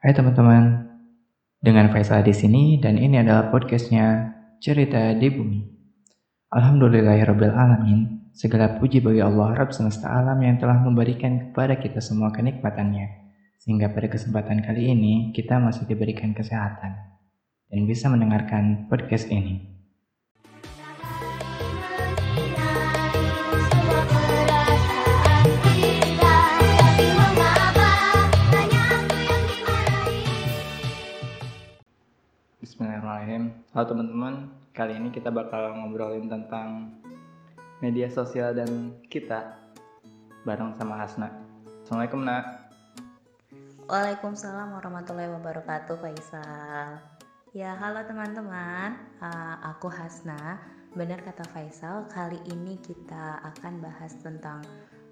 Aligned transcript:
Hai 0.00 0.16
teman-teman, 0.16 0.96
dengan 1.60 1.92
Faisal 1.92 2.24
di 2.24 2.32
sini 2.32 2.80
dan 2.80 2.96
ini 2.96 3.20
adalah 3.20 3.52
podcastnya 3.52 4.32
Cerita 4.56 5.12
di 5.12 5.28
Bumi. 5.28 5.60
Alhamdulillahirabbil 6.48 7.52
alamin. 7.52 8.32
Segala 8.32 8.80
puji 8.80 9.04
bagi 9.04 9.20
Allah 9.20 9.52
Rabb 9.52 9.76
semesta 9.76 10.08
alam 10.08 10.40
yang 10.40 10.56
telah 10.56 10.80
memberikan 10.80 11.52
kepada 11.52 11.76
kita 11.76 12.00
semua 12.00 12.32
kenikmatannya. 12.32 13.36
Sehingga 13.60 13.92
pada 13.92 14.08
kesempatan 14.08 14.64
kali 14.64 14.88
ini 14.88 15.36
kita 15.36 15.60
masih 15.60 15.84
diberikan 15.84 16.32
kesehatan 16.32 16.96
dan 17.68 17.80
bisa 17.84 18.08
mendengarkan 18.08 18.88
podcast 18.88 19.28
ini. 19.28 19.79
Halo 33.80 33.96
teman-teman, 33.96 34.52
kali 34.76 34.92
ini 34.92 35.08
kita 35.08 35.32
bakal 35.32 35.72
ngobrolin 35.72 36.28
tentang 36.28 37.00
media 37.80 38.12
sosial 38.12 38.52
dan 38.52 38.92
kita 39.08 39.56
bareng 40.44 40.76
sama 40.76 41.00
Hasna. 41.00 41.32
Assalamualaikum 41.80 42.20
Nak. 42.20 42.44
Waalaikumsalam 43.88 44.76
warahmatullahi 44.76 45.32
wabarakatuh 45.32 45.96
Faisal. 45.96 47.00
Ya 47.56 47.72
halo 47.80 48.04
teman-teman. 48.04 49.00
Uh, 49.16 49.56
Aku 49.72 49.88
Hasna. 49.88 50.60
Benar 50.92 51.24
kata 51.24 51.48
Faisal 51.48 52.04
Kali 52.12 52.36
ini 52.52 52.76
kita 52.84 53.40
akan 53.48 53.80
bahas 53.80 54.12
tentang 54.20 54.60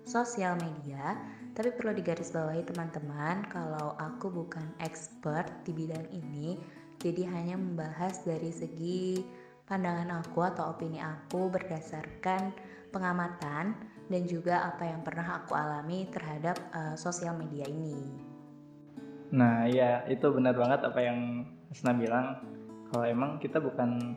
sosial 0.04 0.60
media. 0.60 1.16
Tapi 1.56 1.73
perlu 1.73 1.96
digarisbawahi 1.96 2.68
teman-teman 2.68 3.48
Kalau 3.48 3.96
aku 3.96 4.28
bukan 4.28 4.76
expert 4.84 5.48
di 5.64 5.73
bidang 5.73 6.04
ini 6.12 6.60
Jadi 6.98 7.23
hanya 7.30 7.55
membahas 7.55 8.27
dari 8.27 8.51
segi 8.51 9.23
pandangan 9.71 10.18
aku 10.18 10.43
atau 10.43 10.74
opini 10.74 10.99
aku 10.99 11.46
Berdasarkan 11.46 12.51
pengamatan 12.90 13.77
dan 14.09 14.23
juga 14.24 14.66
apa 14.66 14.88
yang 14.88 15.05
pernah 15.05 15.45
aku 15.45 15.52
alami 15.55 16.09
terhadap 16.09 16.57
uh, 16.73 16.96
sosial 16.96 17.37
media 17.37 17.68
ini. 17.68 18.27
Nah, 19.29 19.68
ya 19.68 20.09
itu 20.09 20.24
benar 20.32 20.57
banget 20.57 20.80
apa 20.88 21.01
yang 21.05 21.45
Hasna 21.68 21.93
bilang. 21.93 22.27
Kalau 22.88 23.05
emang 23.05 23.37
kita 23.37 23.60
bukan 23.60 24.16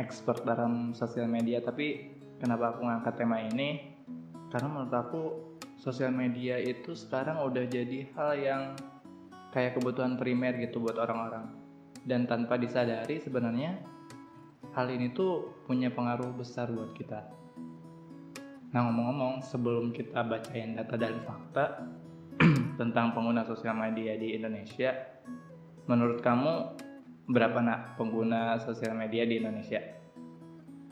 expert 0.00 0.40
dalam 0.48 0.96
sosial 0.96 1.28
media, 1.28 1.60
tapi 1.60 2.16
kenapa 2.40 2.72
aku 2.72 2.88
ngangkat 2.88 3.14
tema 3.20 3.44
ini? 3.44 3.92
Karena 4.48 4.72
menurut 4.72 4.94
aku 4.96 5.22
sosial 5.76 6.16
media 6.16 6.56
itu 6.56 6.96
sekarang 6.96 7.44
udah 7.44 7.68
jadi 7.68 8.08
hal 8.16 8.32
yang 8.40 8.62
kayak 9.52 9.76
kebutuhan 9.76 10.16
primer 10.16 10.56
gitu 10.56 10.80
buat 10.80 10.96
orang-orang. 10.96 11.65
Dan 12.06 12.30
tanpa 12.30 12.54
disadari 12.54 13.18
sebenarnya 13.18 13.82
hal 14.78 14.86
ini 14.94 15.10
tuh 15.10 15.58
punya 15.66 15.90
pengaruh 15.90 16.30
besar 16.38 16.70
buat 16.70 16.94
kita. 16.94 17.26
Nah 18.70 18.80
ngomong-ngomong, 18.86 19.42
sebelum 19.42 19.90
kita 19.90 20.22
bacain 20.22 20.78
data 20.78 20.94
dan 20.94 21.18
fakta 21.26 21.64
tentang 22.80 23.10
pengguna 23.16 23.42
sosial 23.42 23.74
media 23.74 24.14
di 24.14 24.38
Indonesia, 24.38 24.94
menurut 25.90 26.22
kamu 26.22 26.78
berapa 27.26 27.58
nak 27.58 27.98
pengguna 27.98 28.62
sosial 28.62 28.94
media 28.94 29.26
di 29.26 29.42
Indonesia? 29.42 29.82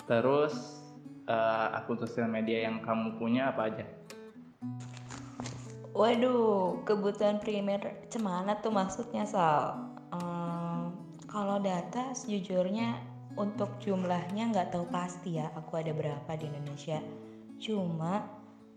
Terus 0.09 0.83
eh, 1.31 1.79
akun 1.79 2.01
sosial 2.01 2.27
media 2.27 2.67
yang 2.67 2.83
kamu 2.83 3.21
punya 3.21 3.55
apa 3.55 3.71
aja? 3.71 3.87
Waduh, 5.95 6.83
kebutuhan 6.83 7.39
primer 7.39 8.03
cemana 8.11 8.59
tuh 8.59 8.75
maksudnya 8.75 9.23
Sal? 9.23 9.94
Kalau 11.35 11.59
data 11.59 12.15
sejujurnya 12.15 12.95
untuk 13.35 13.83
jumlahnya 13.83 14.55
nggak 14.55 14.71
tahu 14.71 14.87
pasti 14.87 15.43
ya 15.43 15.51
aku 15.59 15.83
ada 15.83 15.91
berapa 15.91 16.31
di 16.39 16.47
Indonesia. 16.47 17.03
Cuma 17.59 18.23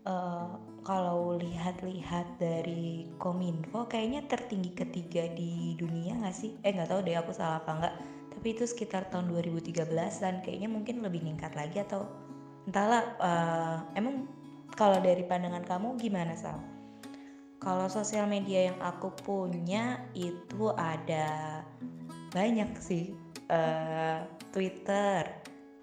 eh, 0.02 0.50
kalau 0.82 1.38
lihat-lihat 1.38 2.42
dari 2.42 3.06
Kominfo 3.22 3.86
kayaknya 3.86 4.26
tertinggi 4.26 4.74
ketiga 4.74 5.30
di 5.30 5.78
dunia 5.78 6.18
nggak 6.18 6.34
sih? 6.34 6.58
Eh 6.66 6.74
nggak 6.74 6.90
tahu 6.90 7.06
deh 7.06 7.14
aku 7.14 7.30
salah 7.30 7.62
apa 7.62 7.70
nggak. 7.78 7.94
Tapi 8.34 8.46
itu 8.50 8.66
sekitar 8.66 9.06
tahun 9.06 9.30
2013 9.30 9.94
dan 10.18 10.42
kayaknya 10.42 10.66
mungkin 10.66 10.98
lebih 10.98 11.22
meningkat 11.22 11.54
lagi 11.54 11.78
atau 11.86 12.10
entahlah. 12.66 13.06
eh, 13.22 13.76
emang 14.02 14.26
kalau 14.74 14.98
dari 14.98 15.22
pandangan 15.22 15.62
kamu 15.62 15.94
gimana 15.94 16.34
Sal? 16.34 16.58
Kalau 17.62 17.86
sosial 17.86 18.26
media 18.26 18.70
yang 18.70 18.78
aku 18.82 19.14
punya 19.22 20.02
itu 20.14 20.70
ada 20.74 21.57
banyak 22.32 22.70
sih. 22.80 23.12
Eh, 23.48 24.20
Twitter, 24.52 25.24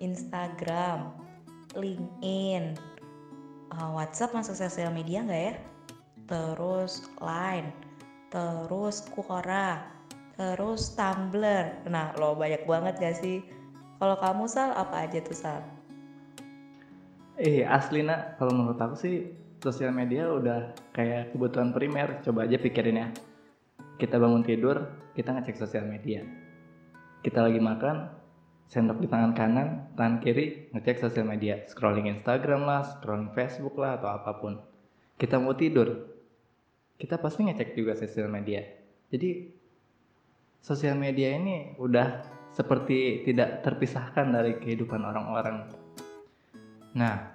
Instagram, 0.01 1.13
LinkedIn, 1.73 2.77
eh, 3.73 3.89
WhatsApp 3.93 4.37
masuk 4.37 4.55
sosial 4.57 4.93
media 4.93 5.25
nggak 5.25 5.43
ya? 5.49 5.55
Terus 6.25 7.05
Line, 7.21 7.69
terus 8.33 9.05
Quora, 9.13 9.85
terus 10.37 10.93
Tumblr. 10.97 11.85
Nah, 11.89 12.13
lo 12.17 12.33
banyak 12.33 12.65
banget 12.65 12.97
gak 12.97 13.17
sih? 13.21 13.45
Kalau 14.01 14.17
kamu 14.19 14.49
Sal 14.49 14.73
apa 14.73 15.05
aja 15.05 15.21
tuh 15.21 15.37
Sal? 15.37 15.61
Eh 17.37 17.61
asli 17.61 18.01
nak, 18.01 18.41
kalau 18.41 18.57
menurut 18.57 18.79
aku 18.79 18.95
sih 18.97 19.15
sosial 19.61 19.93
media 19.93 20.27
udah 20.27 20.73
kayak 20.97 21.31
kebutuhan 21.31 21.71
primer. 21.71 22.19
Coba 22.25 22.49
aja 22.49 22.57
pikirin 22.57 23.01
ya. 23.01 23.07
Kita 24.01 24.19
bangun 24.19 24.43
tidur, 24.43 24.81
kita 25.15 25.31
ngecek 25.31 25.55
sosial 25.55 25.87
media. 25.87 26.27
Kita 27.23 27.41
lagi 27.41 27.57
makan, 27.57 28.11
sendok 28.67 28.99
di 28.99 29.07
tangan 29.07 29.31
kanan, 29.31 29.95
tangan 29.95 30.19
kiri 30.19 30.69
ngecek 30.75 30.99
sosial 30.99 31.25
media, 31.25 31.63
scrolling 31.71 32.11
Instagram 32.11 32.67
lah, 32.67 32.83
scrolling 32.83 33.31
Facebook 33.31 33.79
lah 33.79 33.97
atau 33.97 34.11
apa 34.11 34.31
pun. 34.37 34.59
Kita 35.15 35.39
mau 35.39 35.55
tidur, 35.55 36.11
kita 36.99 37.15
pasti 37.17 37.47
ngecek 37.47 37.79
juga 37.79 37.95
sosial 37.95 38.27
media. 38.27 38.61
Jadi 39.07 39.47
sosial 40.59 40.99
media 40.99 41.31
ini 41.31 41.79
udah 41.79 42.35
seperti 42.51 43.23
tidak 43.23 43.63
terpisahkan 43.63 44.35
dari 44.35 44.59
kehidupan 44.59 44.99
orang-orang. 44.99 45.71
Nah, 46.99 47.31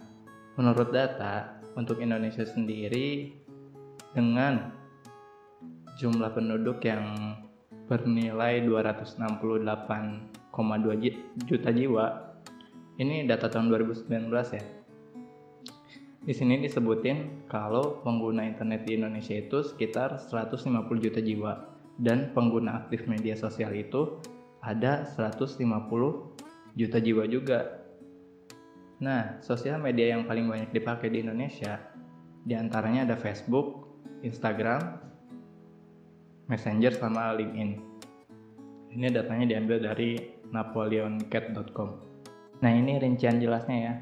menurut 0.60 0.92
data 0.92 1.60
untuk 1.76 2.04
Indonesia 2.04 2.44
sendiri 2.44 3.32
dengan 4.12 4.76
jumlah 5.96 6.32
penduduk 6.32 6.80
yang 6.84 7.36
bernilai 7.90 8.62
268,2 8.62 11.02
ji- 11.02 11.18
juta 11.42 11.74
jiwa. 11.74 12.06
Ini 13.02 13.26
data 13.26 13.50
tahun 13.50 13.74
2019 13.74 14.06
ya. 14.54 14.62
Di 16.20 16.36
sini 16.36 16.60
disebutin 16.62 17.48
kalau 17.50 17.98
pengguna 18.06 18.46
internet 18.46 18.86
di 18.86 18.94
Indonesia 18.94 19.34
itu 19.34 19.66
sekitar 19.66 20.22
150 20.22 20.70
juta 21.02 21.18
jiwa 21.18 21.66
dan 21.98 22.30
pengguna 22.30 22.86
aktif 22.86 23.10
media 23.10 23.34
sosial 23.34 23.74
itu 23.74 24.22
ada 24.62 25.02
150 25.16 25.58
juta 26.76 26.98
jiwa 27.02 27.24
juga. 27.26 27.80
Nah, 29.00 29.40
sosial 29.40 29.80
media 29.80 30.12
yang 30.12 30.28
paling 30.28 30.46
banyak 30.46 30.70
dipakai 30.76 31.08
di 31.08 31.24
Indonesia 31.24 31.80
di 32.44 32.52
antaranya 32.52 33.08
ada 33.08 33.16
Facebook, 33.16 33.88
Instagram, 34.20 35.00
Messenger 36.50 36.99
sama 36.99 37.31
LinkedIn. 37.38 37.78
Ini 38.91 39.06
datanya 39.15 39.55
diambil 39.55 39.87
dari 39.87 40.19
napoleoncat.com. 40.50 41.88
Nah, 42.59 42.71
ini 42.75 42.99
rincian 42.99 43.38
jelasnya 43.38 43.78
ya. 43.78 43.94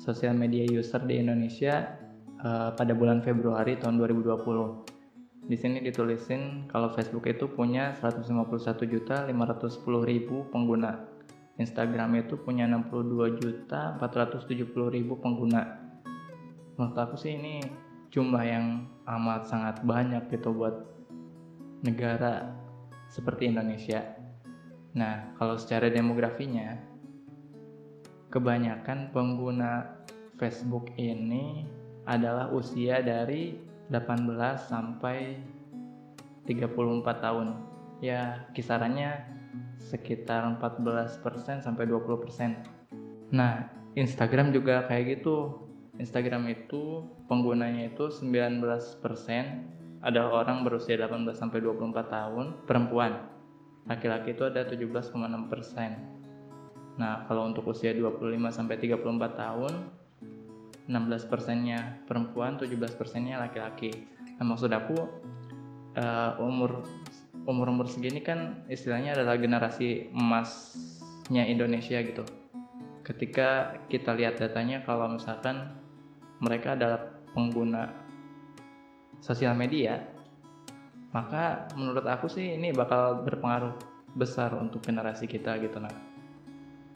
Sosial 0.00 0.32
media 0.32 0.64
user 0.64 1.04
di 1.04 1.20
Indonesia 1.20 2.00
eh, 2.40 2.72
pada 2.72 2.96
bulan 2.96 3.20
Februari 3.20 3.76
tahun 3.76 4.00
2020. 4.00 4.96
Di 5.46 5.54
sini 5.54 5.78
ditulisin 5.84 6.66
kalau 6.72 6.90
Facebook 6.96 7.28
itu 7.28 7.44
punya 7.46 7.92
151.510.000 8.00 9.28
pengguna. 10.48 10.96
Instagram 11.60 12.24
itu 12.24 12.40
punya 12.40 12.64
62.470.000 12.72 15.22
pengguna. 15.22 15.62
Menurut 16.76 16.96
aku 16.96 17.16
sih 17.20 17.36
ini 17.36 17.60
jumlah 18.10 18.44
yang 18.44 18.90
amat 19.06 19.48
sangat 19.48 19.80
banyak 19.86 20.28
gitu 20.28 20.52
buat 20.52 20.95
negara 21.84 22.54
seperti 23.10 23.48
Indonesia. 23.50 24.16
Nah, 24.96 25.36
kalau 25.36 25.60
secara 25.60 25.92
demografinya, 25.92 26.80
kebanyakan 28.32 29.12
pengguna 29.12 30.00
Facebook 30.36 30.92
ini 30.96 31.68
adalah 32.08 32.52
usia 32.52 33.00
dari 33.04 33.56
18 33.88 34.68
sampai 34.68 35.40
34 36.46 37.24
tahun. 37.24 37.48
Ya, 38.00 38.46
kisarannya 38.52 39.24
sekitar 39.80 40.44
14% 40.60 41.64
sampai 41.64 41.84
20%. 41.88 42.60
Nah, 43.32 43.68
Instagram 43.96 44.52
juga 44.52 44.84
kayak 44.86 45.20
gitu. 45.20 45.66
Instagram 45.96 46.52
itu 46.52 47.08
penggunanya 47.24 47.88
itu 47.88 48.12
19% 48.12 49.00
ada 50.06 50.30
orang 50.30 50.62
berusia 50.62 50.94
18 50.94 51.34
sampai 51.34 51.58
24 51.58 52.06
tahun, 52.06 52.62
perempuan. 52.62 53.26
Laki-laki 53.90 54.38
itu 54.38 54.46
ada 54.46 54.62
17,6 54.62 55.50
persen. 55.50 55.98
Nah, 56.94 57.26
kalau 57.26 57.50
untuk 57.50 57.66
usia 57.74 57.90
25 57.90 58.54
sampai 58.54 58.78
34 58.78 59.02
tahun, 59.34 59.72
16 60.86 61.26
persennya 61.26 61.98
perempuan, 62.06 62.54
17 62.54 62.94
persennya 62.94 63.42
laki-laki. 63.42 63.90
Nah, 64.38 64.46
maksud 64.46 64.70
aku 64.70 64.94
umur 66.38 66.86
umur 67.48 67.66
umur 67.72 67.86
segini 67.88 68.20
kan 68.20 68.68
istilahnya 68.68 69.16
adalah 69.16 69.40
generasi 69.40 70.12
emasnya 70.12 71.48
Indonesia 71.48 71.98
gitu. 72.04 72.22
Ketika 73.02 73.80
kita 73.90 74.14
lihat 74.14 74.38
datanya, 74.38 74.84
kalau 74.86 75.10
misalkan 75.10 75.74
mereka 76.38 76.76
adalah 76.76 77.16
pengguna 77.32 78.05
sosial 79.20 79.56
media, 79.56 80.02
maka 81.12 81.70
menurut 81.78 82.04
aku 82.04 82.28
sih 82.28 82.56
ini 82.56 82.72
bakal 82.72 83.24
berpengaruh 83.24 83.72
besar 84.16 84.56
untuk 84.56 84.84
generasi 84.84 85.28
kita 85.28 85.60
gitu 85.60 85.76
nah. 85.80 85.92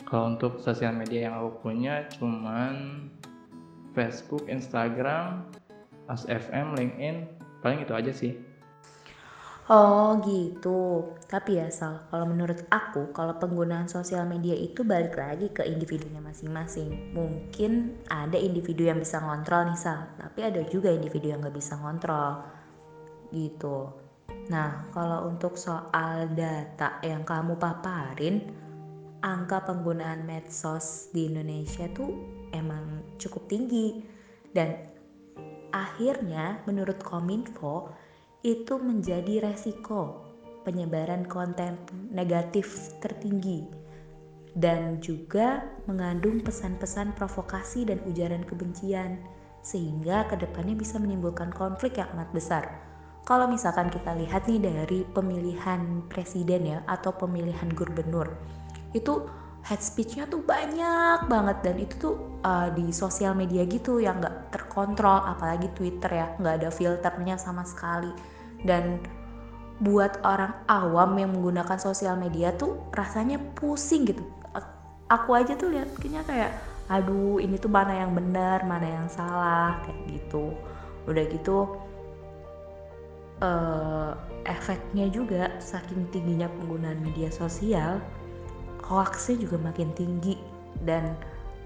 Kalau 0.09 0.35
untuk 0.35 0.59
sosial 0.59 0.97
media 0.97 1.31
yang 1.31 1.39
aku 1.39 1.71
punya 1.71 2.09
cuman 2.19 3.07
Facebook, 3.95 4.51
Instagram, 4.51 5.47
ASFM, 6.11 6.75
LinkedIn, 6.75 7.17
paling 7.63 7.87
itu 7.87 7.93
aja 7.95 8.11
sih. 8.11 8.35
Oh 9.71 10.19
gitu. 10.27 11.15
Tapi 11.31 11.63
ya 11.63 11.71
Sal, 11.71 12.11
kalau 12.11 12.27
menurut 12.27 12.59
aku, 12.75 13.15
kalau 13.15 13.39
penggunaan 13.39 13.87
sosial 13.87 14.27
media 14.27 14.51
itu 14.51 14.83
balik 14.83 15.15
lagi 15.15 15.47
ke 15.47 15.63
individunya 15.63 16.19
masing-masing. 16.19 17.15
Mungkin 17.15 18.03
ada 18.11 18.35
individu 18.35 18.91
yang 18.91 18.99
bisa 18.99 19.23
ngontrol 19.23 19.71
nih 19.71 19.79
Sal, 19.79 20.11
tapi 20.19 20.43
ada 20.43 20.67
juga 20.67 20.91
individu 20.91 21.31
yang 21.31 21.39
nggak 21.39 21.55
bisa 21.55 21.79
ngontrol. 21.79 22.43
Gitu. 23.31 23.95
Nah, 24.51 24.91
kalau 24.91 25.31
untuk 25.31 25.55
soal 25.55 26.27
data 26.35 26.99
yang 27.07 27.23
kamu 27.23 27.55
paparin, 27.55 28.51
angka 29.23 29.71
penggunaan 29.71 30.27
medsos 30.27 31.15
di 31.15 31.31
Indonesia 31.31 31.87
tuh 31.95 32.11
emang 32.51 33.07
cukup 33.23 33.47
tinggi. 33.47 34.03
Dan 34.51 34.75
akhirnya 35.71 36.59
menurut 36.67 36.99
Kominfo, 36.99 37.95
itu 38.41 38.81
menjadi 38.81 39.45
resiko 39.53 40.25
penyebaran 40.65 41.29
konten 41.29 41.77
negatif 42.13 42.97
tertinggi 43.01 43.69
dan 44.57 44.99
juga 44.99 45.63
mengandung 45.87 46.43
pesan-pesan 46.43 47.15
provokasi 47.15 47.87
dan 47.87 48.03
ujaran 48.09 48.43
kebencian 48.43 49.21
sehingga 49.61 50.25
ke 50.27 50.41
depannya 50.41 50.73
bisa 50.73 50.97
menimbulkan 50.97 51.53
konflik 51.53 52.01
yang 52.01 52.09
amat 52.17 52.33
besar. 52.33 52.65
Kalau 53.29 53.45
misalkan 53.47 53.93
kita 53.93 54.17
lihat 54.17 54.49
nih 54.49 54.59
dari 54.59 55.05
pemilihan 55.13 56.03
presiden 56.09 56.65
ya 56.65 56.79
atau 56.89 57.13
pemilihan 57.13 57.69
gubernur 57.77 58.27
itu 58.97 59.23
hate 59.67 59.85
speechnya 59.85 60.25
tuh 60.27 60.43
banyak 60.43 61.27
banget. 61.29 61.59
Dan 61.65 61.77
itu 61.81 61.95
tuh 62.01 62.15
uh, 62.45 62.69
di 62.73 62.91
sosial 62.91 63.37
media 63.37 63.65
gitu 63.65 64.01
yang 64.01 64.19
nggak 64.19 64.55
terkontrol. 64.55 65.25
Apalagi 65.25 65.69
Twitter 65.77 66.11
ya 66.11 66.27
nggak 66.39 66.55
ada 66.65 66.71
filternya 66.73 67.37
sama 67.37 67.63
sekali. 67.65 68.11
Dan 68.61 69.01
buat 69.81 70.21
orang 70.29 70.53
awam 70.69 71.17
yang 71.17 71.33
menggunakan 71.33 71.81
sosial 71.81 72.21
media 72.21 72.53
tuh 72.53 72.77
rasanya 72.93 73.41
pusing 73.57 74.05
gitu. 74.05 74.21
Aku 75.11 75.35
aja 75.35 75.59
tuh 75.59 75.75
lihat 75.75 75.91
kayaknya 75.99 76.23
kayak 76.23 76.53
aduh 76.91 77.39
ini 77.39 77.59
tuh 77.59 77.71
mana 77.71 78.03
yang 78.03 78.15
benar 78.15 78.63
mana 78.63 78.87
yang 78.87 79.09
salah 79.11 79.81
kayak 79.83 80.21
gitu. 80.21 80.55
Udah 81.09 81.25
gitu 81.27 81.81
uh, 83.43 84.13
efeknya 84.47 85.09
juga 85.11 85.51
saking 85.59 86.09
tingginya 86.13 86.49
penggunaan 86.61 87.01
media 87.01 87.29
sosial 87.33 87.99
hoaxnya 88.91 89.39
juga 89.47 89.57
makin 89.63 89.95
tinggi 89.95 90.35
dan 90.83 91.15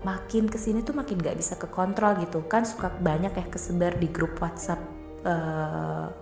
makin 0.05 0.45
ke 0.45 0.61
sini 0.61 0.85
tuh 0.85 0.93
makin 0.93 1.17
gak 1.17 1.41
bisa 1.41 1.57
kekontrol 1.57 2.21
gitu. 2.21 2.45
Kan 2.53 2.69
suka 2.69 2.93
banyak 3.01 3.33
ya 3.33 3.47
kesebar 3.49 3.97
di 3.97 4.07
grup 4.13 4.37
WhatsApp 4.39 4.79
uh, 5.25 6.13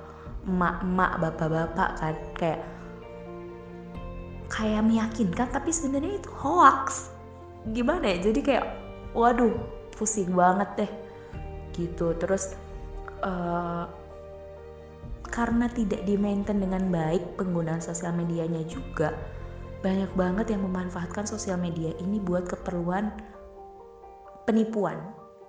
emak-emak 0.46 1.18
bapak-bapak 1.18 1.90
kan. 1.98 2.14
Kayak 2.38 2.60
kayak 4.46 4.86
meyakinkan 4.86 5.50
tapi 5.50 5.74
sebenarnya 5.74 6.22
itu 6.22 6.30
hoax. 6.30 7.10
Gimana 7.74 8.14
ya? 8.14 8.30
Jadi 8.30 8.40
kayak 8.46 8.66
waduh 9.18 9.50
pusing 9.98 10.30
banget 10.30 10.86
deh. 10.86 10.92
Gitu. 11.74 12.14
Terus 12.22 12.54
uh, 13.26 13.90
karena 15.32 15.66
tidak 15.72 16.06
di 16.06 16.14
maintain 16.14 16.60
dengan 16.60 16.86
baik 16.92 17.40
penggunaan 17.40 17.80
sosial 17.80 18.12
medianya 18.12 18.62
juga 18.68 19.16
banyak 19.82 20.14
banget 20.14 20.54
yang 20.54 20.62
memanfaatkan 20.62 21.26
sosial 21.26 21.58
media 21.58 21.90
ini 21.98 22.22
buat 22.22 22.46
keperluan 22.46 23.10
penipuan. 24.46 24.98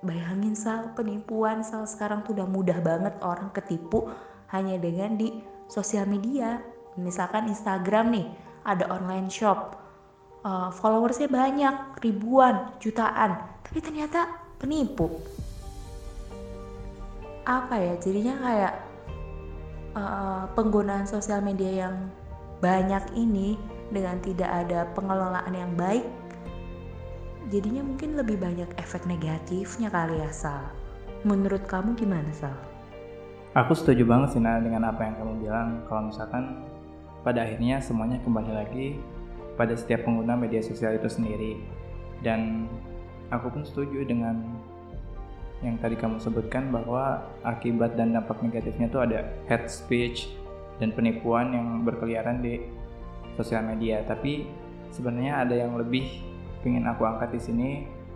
Bayangin 0.04 0.58
Sal, 0.58 0.92
penipuan 0.98 1.64
Sal 1.64 1.88
sekarang 1.88 2.26
tuh 2.28 2.36
udah 2.36 2.50
mudah 2.50 2.82
banget 2.84 3.14
orang 3.24 3.54
ketipu 3.56 4.12
hanya 4.52 4.76
dengan 4.82 5.16
di 5.16 5.32
sosial 5.70 6.10
media. 6.10 6.60
Misalkan 7.00 7.48
Instagram 7.48 8.12
nih, 8.12 8.28
ada 8.68 8.90
online 8.90 9.30
shop, 9.30 9.78
uh, 10.44 10.70
followersnya 10.74 11.30
banyak, 11.32 12.04
ribuan, 12.04 12.74
jutaan, 12.82 13.38
tapi 13.64 13.80
ternyata 13.80 14.28
penipu. 14.60 15.10
Apa 17.46 17.76
ya, 17.80 17.94
jadinya 18.02 18.36
kayak 18.44 18.74
uh, 19.98 20.44
penggunaan 20.54 21.06
sosial 21.08 21.42
media 21.42 21.88
yang 21.88 21.96
banyak 22.64 23.04
ini 23.20 23.60
dengan 23.94 24.18
tidak 24.26 24.50
ada 24.50 24.90
pengelolaan 24.98 25.54
yang 25.54 25.72
baik 25.78 26.04
jadinya 27.54 27.84
mungkin 27.84 28.16
lebih 28.16 28.40
banyak 28.40 28.70
efek 28.80 29.04
negatifnya 29.04 29.92
kali 29.92 30.18
ya 30.18 30.32
Sal. 30.32 30.74
Menurut 31.28 31.64
kamu 31.68 31.94
gimana 31.94 32.32
Sal? 32.32 32.56
Aku 33.54 33.78
setuju 33.78 34.02
banget 34.08 34.34
sih 34.34 34.42
Nah 34.42 34.58
dengan 34.58 34.90
apa 34.90 35.06
yang 35.06 35.16
kamu 35.20 35.34
bilang. 35.44 35.70
Kalau 35.86 36.10
misalkan 36.10 36.66
pada 37.22 37.44
akhirnya 37.44 37.78
semuanya 37.84 38.18
kembali 38.26 38.52
lagi 38.52 38.88
pada 39.54 39.78
setiap 39.78 40.08
pengguna 40.08 40.34
media 40.34 40.64
sosial 40.64 40.96
itu 40.98 41.06
sendiri. 41.06 41.62
Dan 42.24 42.66
aku 43.30 43.52
pun 43.52 43.62
setuju 43.68 44.08
dengan 44.08 44.40
yang 45.64 45.80
tadi 45.80 45.96
kamu 45.96 46.20
sebutkan 46.20 46.74
bahwa 46.74 47.24
akibat 47.46 47.96
dan 47.96 48.12
dampak 48.12 48.42
negatifnya 48.44 48.92
itu 48.92 49.00
ada 49.00 49.20
hate 49.48 49.72
speech 49.72 50.28
dan 50.82 50.92
penipuan 50.92 51.56
yang 51.56 51.68
berkeliaran 51.88 52.44
di 52.44 52.60
sosial 53.38 53.66
media 53.66 54.02
tapi 54.06 54.48
sebenarnya 54.94 55.44
ada 55.46 55.56
yang 55.58 55.74
lebih 55.78 56.22
ingin 56.64 56.86
aku 56.88 57.04
angkat 57.04 57.36
di 57.36 57.42
sini 57.42 57.70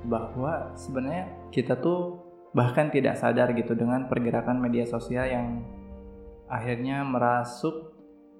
bahwa 0.07 0.71
sebenarnya 0.77 1.27
kita 1.51 1.75
tuh 1.77 2.21
bahkan 2.55 2.87
tidak 2.89 3.19
sadar 3.19 3.51
gitu 3.53 3.75
dengan 3.75 4.07
pergerakan 4.07 4.57
media 4.57 4.87
sosial 4.87 5.27
yang 5.27 5.61
akhirnya 6.47 7.03
merasuk 7.03 7.91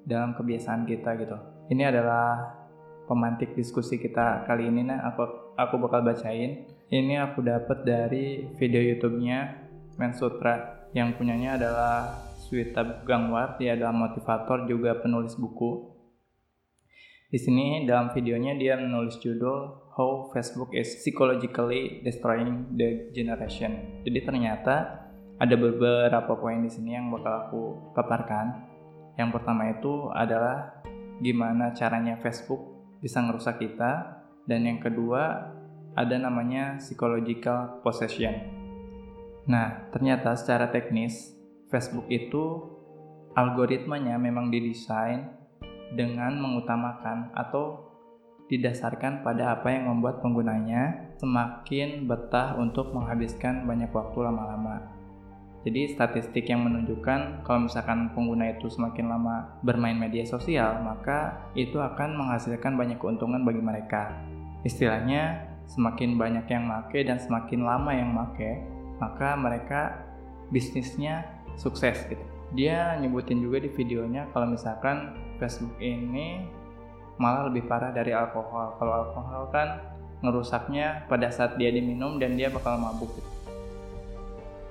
dalam 0.07 0.31
kebiasaan 0.33 0.87
kita 0.87 1.19
gitu. 1.19 1.37
Ini 1.67 1.91
adalah 1.91 2.55
pemantik 3.11 3.51
diskusi 3.51 3.99
kita 3.99 4.47
kali 4.47 4.71
ini 4.71 4.87
nah 4.87 5.11
aku 5.11 5.53
aku 5.59 5.75
bakal 5.83 6.07
bacain. 6.07 6.65
Ini 6.87 7.19
aku 7.19 7.43
dapat 7.43 7.83
dari 7.83 8.47
video 8.55 8.79
YouTube-nya 8.79 9.67
Mensutra 9.97 10.87
yang 10.93 11.17
punyanya 11.17 11.57
adalah 11.57 12.21
Swita 12.37 13.01
Gangwar, 13.01 13.57
dia 13.57 13.73
adalah 13.73 13.91
motivator 13.91 14.69
juga 14.69 14.93
penulis 15.01 15.33
buku. 15.33 15.96
Di 17.27 17.35
sini 17.35 17.83
dalam 17.83 18.15
videonya 18.15 18.55
dia 18.55 18.79
menulis 18.79 19.19
judul 19.19 19.91
How 19.99 20.31
Facebook 20.31 20.71
is 20.71 20.87
Psychologically 21.03 21.99
Destroying 21.99 22.71
the 22.79 23.11
Generation. 23.11 23.99
Jadi 24.07 24.19
ternyata 24.23 25.03
ada 25.35 25.55
beberapa 25.59 26.39
poin 26.39 26.63
di 26.63 26.71
sini 26.71 26.95
yang 26.95 27.11
bakal 27.11 27.33
aku 27.43 27.63
paparkan. 27.91 28.63
Yang 29.19 29.35
pertama 29.35 29.75
itu 29.75 30.07
adalah 30.15 30.79
gimana 31.19 31.75
caranya 31.75 32.15
Facebook 32.23 32.63
bisa 33.03 33.19
ngerusak 33.19 33.59
kita 33.59 34.23
dan 34.47 34.63
yang 34.63 34.79
kedua 34.79 35.51
ada 35.99 36.15
namanya 36.15 36.79
psychological 36.79 37.83
possession. 37.83 38.39
Nah, 39.51 39.91
ternyata 39.91 40.31
secara 40.39 40.71
teknis 40.71 41.35
Facebook 41.67 42.07
itu 42.07 42.71
algoritmanya 43.35 44.15
memang 44.15 44.47
didesain 44.47 45.46
dengan 45.95 46.35
mengutamakan 46.41 47.31
atau 47.31 47.87
didasarkan 48.47 49.27
pada 49.27 49.59
apa 49.59 49.75
yang 49.75 49.91
membuat 49.91 50.23
penggunanya 50.23 51.11
semakin 51.19 52.07
betah 52.07 52.55
untuk 52.55 52.95
menghabiskan 52.95 53.67
banyak 53.67 53.91
waktu 53.91 54.23
lama-lama. 54.23 54.97
Jadi 55.67 55.91
statistik 55.91 56.47
yang 56.47 56.63
menunjukkan 56.63 57.43
kalau 57.43 57.67
misalkan 57.67 58.07
pengguna 58.15 58.55
itu 58.55 58.71
semakin 58.71 59.11
lama 59.11 59.59
bermain 59.67 59.99
media 59.99 60.23
sosial, 60.23 60.79
maka 60.79 61.43
itu 61.59 61.75
akan 61.75 62.15
menghasilkan 62.15 62.79
banyak 62.79 62.95
keuntungan 62.95 63.43
bagi 63.43 63.59
mereka. 63.59 64.15
Istilahnya, 64.63 65.43
semakin 65.67 66.15
banyak 66.15 66.47
yang 66.47 66.63
make 66.63 67.03
dan 67.03 67.19
semakin 67.19 67.67
lama 67.67 67.91
yang 67.91 68.15
make, 68.15 68.63
maka 69.03 69.35
mereka 69.35 70.07
bisnisnya 70.55 71.27
sukses 71.59 71.99
gitu. 72.07 72.36
Dia 72.55 72.95
nyebutin 72.95 73.43
juga 73.43 73.59
di 73.59 73.69
videonya 73.71 74.31
kalau 74.31 74.47
misalkan 74.47 75.15
Facebook 75.35 75.75
ini 75.83 76.47
malah 77.19 77.49
lebih 77.51 77.67
parah 77.67 77.91
dari 77.91 78.13
alkohol. 78.15 78.77
Kalau 78.79 78.93
alkohol 78.93 79.43
kan 79.51 79.67
ngerusaknya 80.23 81.09
pada 81.11 81.27
saat 81.29 81.59
dia 81.59 81.69
diminum 81.73 82.17
dan 82.21 82.39
dia 82.39 82.47
bakal 82.47 82.79
mabuk 82.79 83.11
gitu. 83.17 83.31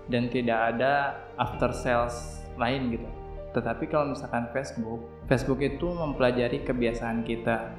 Dan 0.07 0.31
tidak 0.31 0.75
ada 0.75 1.19
after 1.37 1.75
sales 1.75 2.41
lain 2.55 2.95
gitu. 2.95 3.09
Tetapi 3.53 3.91
kalau 3.91 4.15
misalkan 4.15 4.49
Facebook, 4.55 5.03
Facebook 5.27 5.61
itu 5.61 5.91
mempelajari 5.91 6.63
kebiasaan 6.63 7.27
kita 7.27 7.75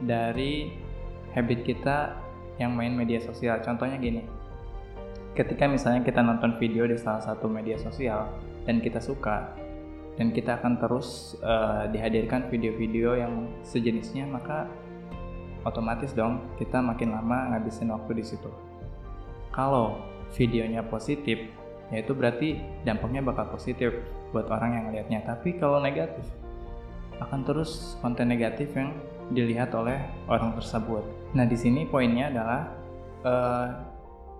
dari 0.00 0.70
habit 1.34 1.60
kita 1.66 2.14
yang 2.60 2.76
main 2.76 2.94
media 2.94 3.18
sosial. 3.18 3.58
Contohnya 3.64 3.96
gini, 3.98 4.22
ketika 5.34 5.66
misalnya 5.66 6.04
kita 6.04 6.20
nonton 6.22 6.60
video 6.60 6.86
di 6.86 7.00
salah 7.00 7.22
satu 7.22 7.48
media 7.48 7.80
sosial 7.80 8.28
dan 8.70 8.78
kita 8.78 9.02
suka, 9.02 9.50
dan 10.14 10.30
kita 10.30 10.62
akan 10.62 10.78
terus 10.78 11.34
uh, 11.42 11.90
dihadirkan 11.90 12.46
video-video 12.46 13.18
yang 13.18 13.50
sejenisnya, 13.66 14.30
maka 14.30 14.70
otomatis 15.66 16.14
dong 16.14 16.38
kita 16.54 16.78
makin 16.78 17.10
lama 17.10 17.50
ngabisin 17.50 17.90
waktu 17.90 18.22
di 18.22 18.24
situ. 18.30 18.46
Kalau 19.50 19.98
videonya 20.38 20.86
positif, 20.86 21.50
yaitu 21.90 22.14
berarti 22.14 22.62
dampaknya 22.86 23.26
bakal 23.26 23.50
positif 23.50 23.90
buat 24.30 24.46
orang 24.46 24.78
yang 24.78 24.86
lihatnya. 24.94 25.26
Tapi 25.26 25.58
kalau 25.58 25.82
negatif, 25.82 26.22
akan 27.18 27.42
terus 27.42 27.98
konten 27.98 28.30
negatif 28.30 28.70
yang 28.78 28.94
dilihat 29.34 29.74
oleh 29.74 29.98
orang 30.30 30.54
tersebut. 30.54 31.02
Nah 31.34 31.42
di 31.42 31.58
sini 31.58 31.90
poinnya 31.90 32.30
adalah 32.30 32.60
uh, 33.26 33.66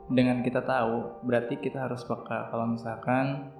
dengan 0.06 0.38
kita 0.46 0.62
tahu, 0.62 1.26
berarti 1.26 1.58
kita 1.58 1.90
harus 1.90 2.06
peka 2.06 2.54
kalau 2.54 2.78
misalkan 2.78 3.58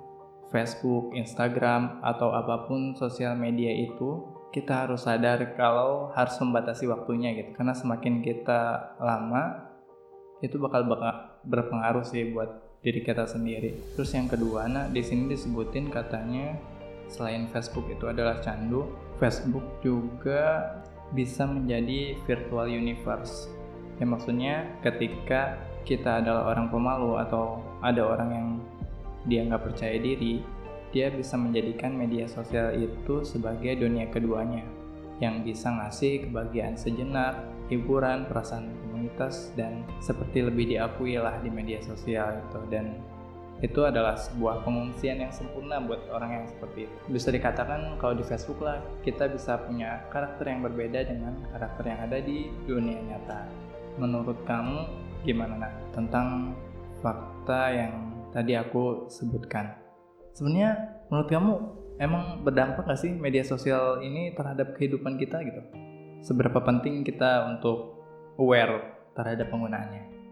Facebook, 0.51 1.15
Instagram, 1.15 2.03
atau 2.03 2.35
apa 2.35 2.67
pun 2.67 2.99
sosial 2.99 3.39
media 3.39 3.71
itu, 3.71 4.27
kita 4.51 4.87
harus 4.87 5.07
sadar 5.07 5.55
kalau 5.55 6.11
harus 6.15 6.35
membatasi 6.43 6.91
waktunya 6.91 7.31
gitu. 7.39 7.55
Karena 7.55 7.71
semakin 7.71 8.19
kita 8.19 8.95
lama, 8.99 9.71
itu 10.43 10.59
bakal, 10.59 10.91
berpengaruh 11.47 12.03
sih 12.03 12.35
buat 12.35 12.81
diri 12.83 13.05
kita 13.05 13.29
sendiri. 13.31 13.95
Terus 13.95 14.11
yang 14.17 14.27
kedua, 14.27 14.67
nah 14.67 14.89
di 14.89 15.05
sini 15.05 15.31
disebutin 15.31 15.93
katanya 15.93 16.57
selain 17.07 17.47
Facebook 17.53 17.87
itu 17.93 18.09
adalah 18.09 18.41
candu, 18.41 18.89
Facebook 19.21 19.65
juga 19.85 20.75
bisa 21.13 21.45
menjadi 21.45 22.17
virtual 22.25 22.71
universe. 22.71 23.51
Ya 24.01 24.07
maksudnya 24.09 24.55
ketika 24.81 25.61
kita 25.85 26.25
adalah 26.25 26.57
orang 26.57 26.73
pemalu 26.73 27.21
atau 27.21 27.61
ada 27.85 28.01
orang 28.01 28.31
yang 28.33 28.49
dia 29.29 29.45
nggak 29.45 29.65
percaya 29.73 29.97
diri, 30.01 30.41
dia 30.91 31.11
bisa 31.11 31.39
menjadikan 31.39 31.95
media 31.95 32.27
sosial 32.27 32.75
itu 32.75 33.23
sebagai 33.23 33.79
dunia 33.79 34.11
keduanya 34.11 34.67
yang 35.21 35.45
bisa 35.45 35.69
ngasih 35.69 36.27
kebahagiaan 36.27 36.75
sejenak, 36.75 37.45
hiburan, 37.69 38.25
perasaan 38.27 38.73
komunitas, 38.89 39.53
dan 39.55 39.85
seperti 40.01 40.43
lebih 40.43 40.73
diakui 40.73 41.21
lah 41.21 41.39
di 41.45 41.53
media 41.53 41.79
sosial 41.85 42.41
itu. 42.41 42.61
Dan 42.73 42.97
itu 43.61 43.85
adalah 43.85 44.17
sebuah 44.17 44.65
pengungsian 44.65 45.21
yang 45.21 45.29
sempurna 45.29 45.77
buat 45.85 46.09
orang 46.09 46.41
yang 46.41 46.45
seperti 46.49 46.89
itu. 46.89 46.97
Bisa 47.13 47.29
dikatakan 47.29 48.01
kalau 48.01 48.17
di 48.17 48.25
Facebook 48.25 48.65
lah, 48.65 48.81
kita 49.05 49.29
bisa 49.29 49.61
punya 49.61 50.09
karakter 50.09 50.49
yang 50.49 50.65
berbeda 50.65 51.05
dengan 51.05 51.37
karakter 51.53 51.85
yang 51.85 52.01
ada 52.01 52.19
di 52.25 52.49
dunia 52.65 52.99
nyata. 53.05 53.45
Menurut 54.01 54.41
kamu 54.49 54.89
gimana 55.29 55.69
nak 55.69 55.75
tentang 55.93 56.57
fakta 57.05 57.77
yang 57.77 58.10
tadi 58.35 58.59
aku 58.59 59.07
sebutkan. 59.07 59.77
Sebenarnya 60.35 61.03
menurut 61.11 61.29
kamu 61.29 61.53
emang 62.01 62.43
berdampak 62.43 62.89
gak 62.89 62.99
sih 62.99 63.13
media 63.13 63.45
sosial 63.45 64.01
ini 64.01 64.33
terhadap 64.35 64.75
kehidupan 64.75 65.21
kita 65.21 65.43
gitu? 65.45 65.63
Seberapa 66.25 66.59
penting 66.65 67.05
kita 67.05 67.47
untuk 67.55 68.01
aware 68.41 69.09
terhadap 69.15 69.53
penggunaannya? 69.53 70.10